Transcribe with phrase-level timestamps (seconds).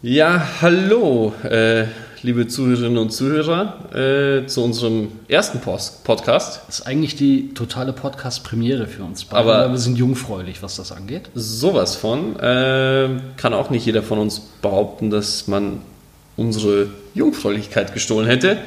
[0.00, 1.86] Ja, hallo, äh,
[2.22, 6.60] liebe Zuhörerinnen und Zuhörer, äh, zu unserem ersten Post Podcast.
[6.68, 10.92] Das ist eigentlich die totale Podcast-Premiere für uns beide, Aber- wir sind jungfräulich, was das
[10.92, 11.30] angeht.
[11.34, 12.38] Sowas von.
[12.38, 15.82] Äh, kann auch nicht jeder von uns behaupten, dass man
[16.36, 18.58] unsere Jungfräulichkeit gestohlen hätte.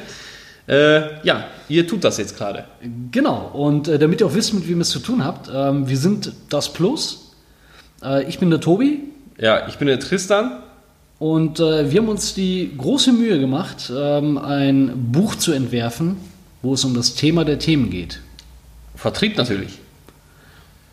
[0.67, 2.65] Äh, ja, ihr tut das jetzt gerade.
[3.11, 5.87] Genau, und äh, damit ihr auch wisst, mit wem ihr es zu tun habt, ähm,
[5.87, 7.31] wir sind das Plus.
[8.03, 8.99] Äh, ich bin der Tobi
[9.37, 10.61] Ja, ich bin der Tristan.
[11.21, 16.17] Und äh, wir haben uns die große Mühe gemacht, ähm, ein Buch zu entwerfen,
[16.63, 18.21] wo es um das Thema der Themen geht.
[18.95, 19.77] Vertrieb natürlich.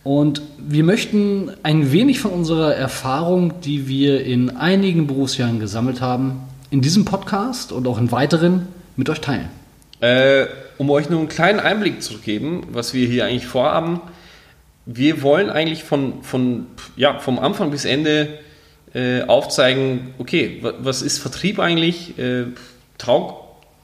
[0.05, 6.43] Und wir möchten ein wenig von unserer Erfahrung, die wir in einigen Berufsjahren gesammelt haben,
[6.71, 9.49] in diesem Podcast und auch in weiteren mit euch teilen.
[10.01, 10.45] Äh,
[10.77, 14.03] um euch nur einen kleinen Einblick zu geben, was wir hier eigentlich vorhaben.
[14.85, 18.29] Wir wollen eigentlich von, von, ja, vom Anfang bis Ende
[18.99, 22.19] äh, aufzeigen, okay, wa- was ist Vertrieb eigentlich?
[22.19, 22.47] Äh,
[22.99, 23.35] taug,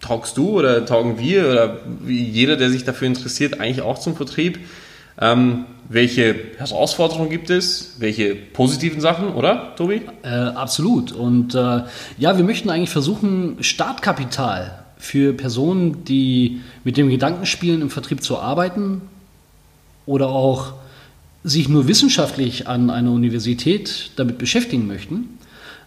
[0.00, 4.58] taugst du oder taugen wir oder jeder, der sich dafür interessiert, eigentlich auch zum Vertrieb?
[5.20, 7.96] Ähm, welche Herausforderungen gibt es?
[7.98, 10.02] Welche positiven Sachen, oder, Tobi?
[10.22, 11.12] Äh, absolut.
[11.12, 11.82] Und äh,
[12.18, 18.22] ja, wir möchten eigentlich versuchen, Startkapital für Personen, die mit dem Gedanken spielen, im Vertrieb
[18.22, 19.02] zu arbeiten
[20.06, 20.72] oder auch
[21.44, 25.38] sich nur wissenschaftlich an einer Universität damit beschäftigen möchten,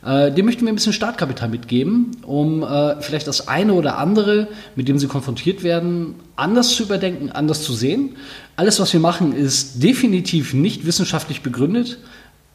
[0.05, 4.47] äh, dem möchten wir ein bisschen Startkapital mitgeben, um äh, vielleicht das eine oder andere,
[4.75, 8.15] mit dem sie konfrontiert werden, anders zu überdenken, anders zu sehen.
[8.55, 11.97] Alles, was wir machen, ist definitiv nicht wissenschaftlich begründet,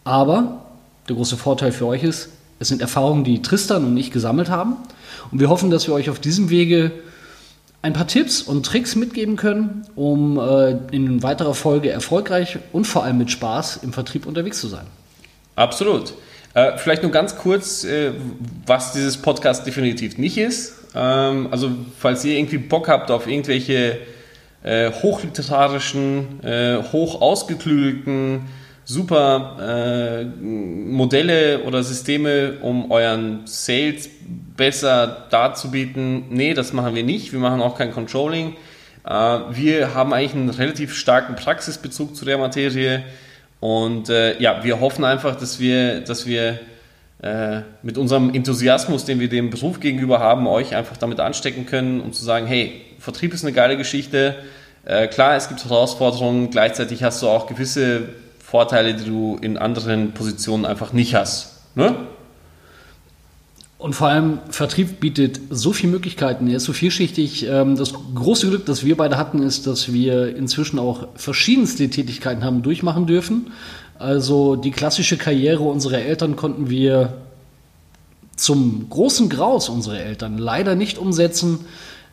[0.04, 0.66] aber
[1.08, 4.76] der große Vorteil für euch ist, es sind Erfahrungen, die Tristan und ich gesammelt haben.
[5.32, 6.92] Und wir hoffen, dass wir euch auf diesem Wege
[7.82, 13.04] ein paar Tipps und Tricks mitgeben können, um äh, in weiterer Folge erfolgreich und vor
[13.04, 14.86] allem mit Spaß im Vertrieb unterwegs zu sein.
[15.56, 16.14] Absolut.
[16.54, 18.12] Äh, vielleicht nur ganz kurz, äh,
[18.66, 20.74] was dieses Podcast definitiv nicht ist.
[20.94, 23.98] Ähm, also, falls ihr irgendwie Bock habt auf irgendwelche
[24.62, 28.42] äh, hochliterarischen, äh, hoch ausgeklügelten,
[28.84, 34.08] super äh, Modelle oder Systeme, um euren Sales
[34.56, 37.32] besser darzubieten, nee, das machen wir nicht.
[37.32, 38.54] Wir machen auch kein Controlling.
[39.04, 43.04] Äh, wir haben eigentlich einen relativ starken Praxisbezug zu der Materie.
[43.60, 46.58] Und äh, ja, wir hoffen einfach, dass wir, dass wir
[47.22, 52.00] äh, mit unserem Enthusiasmus, den wir dem Beruf gegenüber haben, euch einfach damit anstecken können,
[52.00, 54.34] um zu sagen, hey, Vertrieb ist eine geile Geschichte.
[54.84, 58.08] Äh, klar, es gibt Herausforderungen, gleichzeitig hast du auch gewisse
[58.52, 61.62] Vorteile, die du in anderen Positionen einfach nicht hast.
[61.74, 61.94] Ne?
[63.78, 67.46] Und vor allem Vertrieb bietet so viele Möglichkeiten, er ist so vielschichtig.
[67.48, 72.44] Ähm, Das große Glück, das wir beide hatten, ist, dass wir inzwischen auch verschiedenste Tätigkeiten
[72.44, 73.52] haben durchmachen dürfen.
[73.98, 77.14] Also die klassische Karriere unserer Eltern konnten wir
[78.36, 81.60] zum großen Graus unserer Eltern leider nicht umsetzen,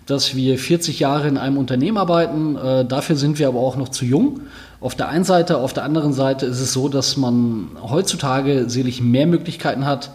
[0.10, 2.56] dass wir 40 Jahre in einem Unternehmen arbeiten.
[2.56, 4.42] Äh, Dafür sind wir aber auch noch zu jung.
[4.82, 9.02] Auf der einen Seite, auf der anderen Seite ist es so, dass man heutzutage sicherlich
[9.02, 10.12] mehr Möglichkeiten hat,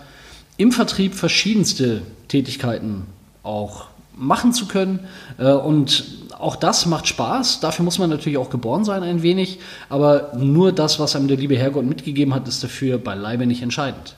[0.56, 3.04] im Vertrieb verschiedenste Tätigkeiten
[3.42, 5.00] auch machen zu können.
[5.38, 6.04] Äh, Und
[6.38, 7.60] auch das macht Spaß.
[7.60, 9.60] Dafür muss man natürlich auch geboren sein ein wenig.
[9.88, 14.16] Aber nur das, was einem der liebe Herrgott mitgegeben hat, ist dafür beileibe nicht entscheidend.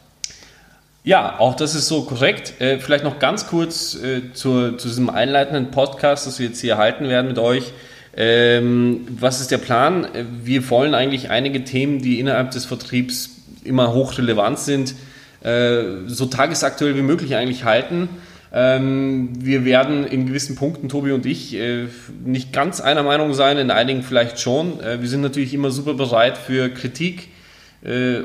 [1.06, 2.60] Ja, auch das ist so korrekt.
[2.60, 6.78] Äh, vielleicht noch ganz kurz äh, zur, zu diesem einleitenden Podcast, das wir jetzt hier
[6.78, 7.72] halten werden mit euch.
[8.16, 10.04] Ähm, was ist der Plan?
[10.04, 14.96] Äh, Wir wollen eigentlich einige Themen, die innerhalb des Vertriebs immer hochrelevant sind,
[15.44, 18.08] äh, so tagesaktuell wie möglich eigentlich halten.
[18.52, 21.86] Ähm, wir werden in gewissen Punkten, Tobi und ich, äh,
[22.24, 24.80] nicht ganz einer Meinung sein, in einigen vielleicht schon.
[24.80, 27.28] Äh, wir sind natürlich immer super bereit für Kritik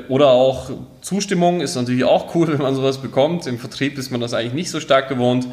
[0.08, 1.60] oder auch Zustimmung.
[1.60, 3.46] Ist natürlich auch cool, wenn man sowas bekommt.
[3.46, 5.46] Im Vertrieb ist man das eigentlich nicht so stark gewohnt.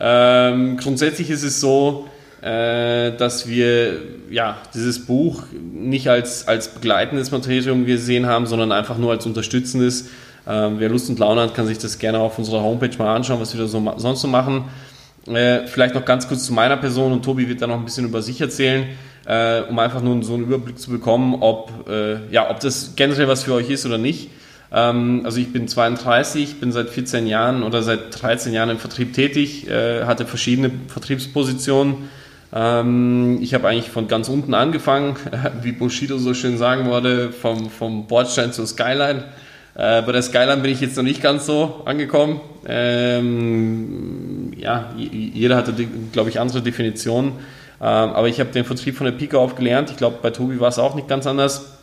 [0.00, 2.06] Ähm, grundsätzlich ist es so,
[2.40, 8.96] äh, dass wir ja, dieses Buch nicht als, als begleitendes Materium gesehen haben, sondern einfach
[8.96, 10.10] nur als unterstützendes.
[10.46, 13.40] Ähm, wer Lust und Laune hat, kann sich das gerne auf unserer Homepage mal anschauen,
[13.40, 14.66] was wir da so, sonst so machen.
[15.26, 18.06] Äh, vielleicht noch ganz kurz zu meiner Person und Tobi wird da noch ein bisschen
[18.06, 18.86] über sich erzählen,
[19.28, 23.28] äh, um einfach nur so einen Überblick zu bekommen, ob, äh, ja, ob das generell
[23.28, 24.30] was für euch ist oder nicht.
[24.72, 29.12] Ähm, also ich bin 32, bin seit 14 Jahren oder seit 13 Jahren im Vertrieb
[29.12, 32.08] tätig, äh, hatte verschiedene Vertriebspositionen.
[32.54, 35.16] Ähm, ich habe eigentlich von ganz unten angefangen,
[35.62, 39.24] wie Bushido so schön sagen würde, vom, vom Bordstein zur Skyline.
[39.74, 42.40] Äh, bei der Skyline bin ich jetzt noch nicht ganz so angekommen.
[42.66, 45.74] Ähm, ja, jeder hatte,
[46.12, 47.32] glaube ich, andere Definitionen.
[47.80, 49.90] Ähm, aber ich habe den Vertrieb von der Pike auf gelernt.
[49.90, 51.78] Ich glaube, bei Tobi war es auch nicht ganz anders.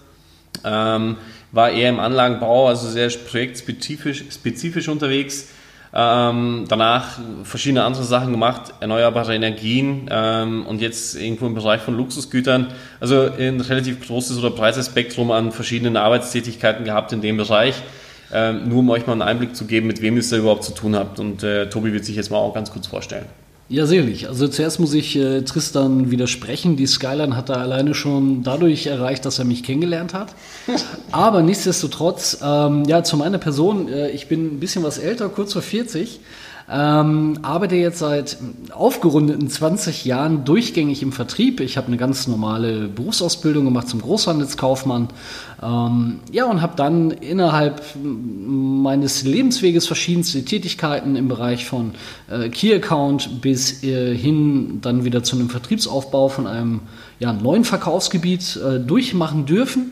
[0.63, 1.17] Ähm,
[1.51, 5.49] war eher im Anlagenbau, also sehr projektspezifisch spezifisch unterwegs.
[5.97, 11.95] Ähm, danach verschiedene andere Sachen gemacht, erneuerbare Energien ähm, und jetzt irgendwo im Bereich von
[11.95, 12.67] Luxusgütern.
[12.99, 17.75] Also ein relativ großes oder breites Spektrum an verschiedenen Arbeitstätigkeiten gehabt in dem Bereich.
[18.33, 20.65] Ähm, nur um euch mal einen Einblick zu geben, mit wem ihr es da überhaupt
[20.65, 21.21] zu tun habt.
[21.21, 23.25] Und äh, Tobi wird sich jetzt mal auch ganz kurz vorstellen.
[23.67, 24.27] Ja, sicherlich.
[24.27, 26.77] Also zuerst muss ich äh, Tristan widersprechen.
[26.77, 30.35] Die Skyline hat er alleine schon dadurch erreicht, dass er mich kennengelernt hat.
[31.11, 35.53] Aber nichtsdestotrotz, ähm, ja, zu meiner Person, äh, ich bin ein bisschen was älter, kurz
[35.53, 36.19] vor 40.
[36.67, 38.37] Ähm, arbeite jetzt seit
[38.71, 41.59] aufgerundeten 20 Jahren durchgängig im Vertrieb.
[41.59, 45.09] Ich habe eine ganz normale Berufsausbildung gemacht zum Großhandelskaufmann.
[45.61, 51.91] Ähm, ja, und habe dann innerhalb meines Lebensweges verschiedenste Tätigkeiten im Bereich von
[52.31, 56.79] äh, Key Account bis äh, hin dann wieder zu einem Vertriebsaufbau von einem
[57.19, 59.91] ja, neuen Verkaufsgebiet äh, durchmachen dürfen.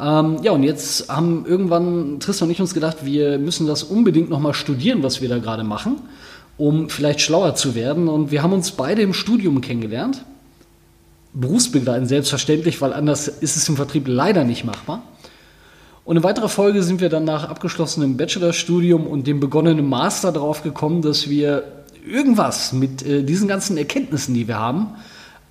[0.00, 4.30] Ähm, ja, und jetzt haben irgendwann Tristan und ich uns gedacht, wir müssen das unbedingt
[4.30, 5.96] nochmal studieren, was wir da gerade machen,
[6.56, 8.08] um vielleicht schlauer zu werden.
[8.08, 10.24] Und wir haben uns beide im Studium kennengelernt.
[11.34, 15.02] Berufsbegleitend selbstverständlich, weil anders ist es im Vertrieb leider nicht machbar.
[16.04, 20.62] Und in weiterer Folge sind wir dann nach abgeschlossenem Bachelorstudium und dem begonnenen Master darauf
[20.62, 21.62] gekommen, dass wir
[22.04, 24.88] irgendwas mit äh, diesen ganzen Erkenntnissen, die wir haben,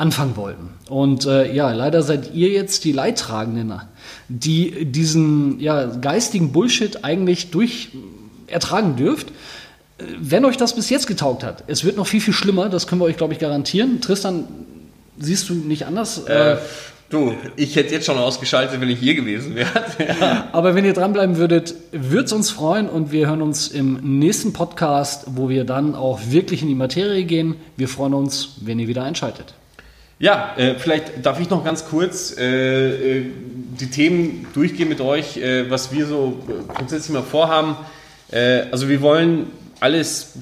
[0.01, 0.69] anfangen wollten.
[0.89, 3.81] Und äh, ja, leider seid ihr jetzt die Leidtragenden,
[4.29, 7.89] die diesen ja, geistigen Bullshit eigentlich durch
[8.47, 9.27] ertragen dürft.
[10.19, 12.99] Wenn euch das bis jetzt getaugt hat, es wird noch viel, viel schlimmer, das können
[12.99, 14.01] wir euch, glaube ich, garantieren.
[14.01, 14.47] Tristan,
[15.19, 16.25] siehst du nicht anders?
[16.25, 16.57] Äh,
[17.11, 19.69] du, ich hätte jetzt schon ausgeschaltet, wenn ich hier gewesen wäre.
[20.19, 20.49] ja.
[20.51, 24.51] Aber wenn ihr dranbleiben würdet, würde es uns freuen und wir hören uns im nächsten
[24.51, 27.57] Podcast, wo wir dann auch wirklich in die Materie gehen.
[27.77, 29.53] Wir freuen uns, wenn ihr wieder einschaltet.
[30.21, 33.25] Ja, äh, vielleicht darf ich noch ganz kurz äh, äh
[33.79, 37.75] die Themen durchgehen mit euch, äh, was wir so äh, grundsätzlich mal vorhaben.
[38.29, 39.47] Äh, also wir wollen
[39.79, 40.33] alles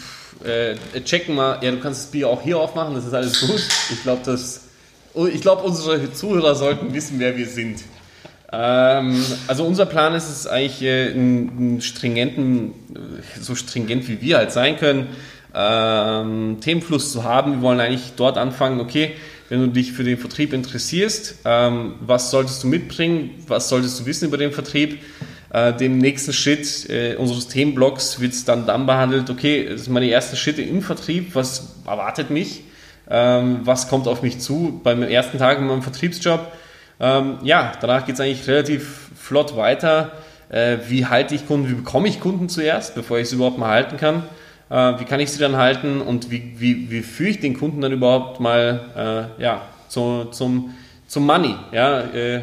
[1.05, 1.59] checken mal.
[1.61, 3.61] Ja, du kannst das Bier auch hier aufmachen, das ist alles gut.
[3.91, 4.37] Ich glaube,
[5.13, 7.81] oh, ich glaube, unsere Zuhörer sollten wissen, wer wir sind.
[8.51, 12.73] Ähm, also unser Plan ist es eigentlich, einen stringenten,
[13.39, 15.07] so stringent wie wir halt sein können,
[15.53, 17.53] ähm, Themenfluss zu haben.
[17.53, 19.15] Wir wollen eigentlich dort anfangen, okay,
[19.49, 24.05] wenn du dich für den Vertrieb interessierst, ähm, was solltest du mitbringen, was solltest du
[24.05, 24.99] wissen über den Vertrieb.
[25.51, 29.93] Äh, dem nächsten Schritt äh, unseres Themenblocks wird es dann dann behandelt, okay, das sind
[29.93, 32.61] meine ersten Schritte im Vertrieb, was erwartet mich,
[33.09, 36.51] ähm, was kommt auf mich zu beim ersten Tag in meinem Vertriebsjob.
[36.99, 40.11] Ähm, ja, danach geht es eigentlich relativ flott weiter.
[40.49, 43.69] Äh, wie halte ich Kunden, wie bekomme ich Kunden zuerst, bevor ich sie überhaupt mal
[43.69, 44.23] halten kann
[44.69, 47.91] wie kann ich sie dann halten und wie, wie, wie führe ich den Kunden dann
[47.91, 50.75] überhaupt mal äh, ja, zu, zum,
[51.07, 51.55] zum Money.
[51.71, 52.01] Ja?
[52.01, 52.41] Äh, äh,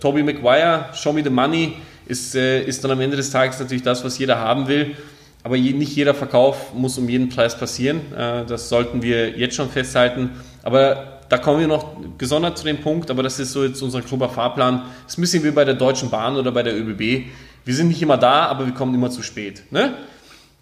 [0.00, 1.74] Toby Maguire, Show Me the Money,
[2.06, 4.96] ist, äh, ist dann am Ende des Tages natürlich das, was jeder haben will.
[5.42, 8.00] Aber je, nicht jeder Verkauf muss um jeden Preis passieren.
[8.12, 10.30] Äh, das sollten wir jetzt schon festhalten.
[10.62, 14.02] Aber da kommen wir noch gesondert zu dem Punkt, aber das ist so jetzt unser
[14.02, 14.82] grober Fahrplan.
[15.06, 17.26] Das bisschen wie bei der Deutschen Bahn oder bei der ÖBB.
[17.64, 19.62] Wir sind nicht immer da, aber wir kommen immer zu spät.
[19.70, 19.94] Ne?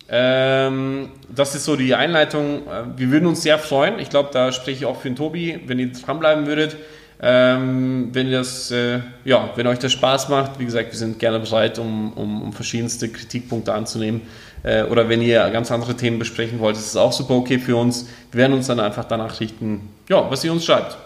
[0.08, 2.66] Ähm, das ist so die Einleitung.
[2.66, 3.98] Äh, wir würden uns sehr freuen.
[3.98, 6.76] Ich glaube, da spreche ich auch für den Tobi, wenn ihr dranbleiben würdet.
[7.22, 11.38] Ähm, wenn, das, äh, ja, wenn euch das Spaß macht, wie gesagt, wir sind gerne
[11.38, 14.22] bereit, um, um, um verschiedenste Kritikpunkte anzunehmen.
[14.62, 17.76] Äh, oder wenn ihr ganz andere Themen besprechen wollt, ist es auch super okay für
[17.76, 18.08] uns.
[18.32, 20.98] Wir werden uns dann einfach danach richten, ja, was ihr uns schreibt.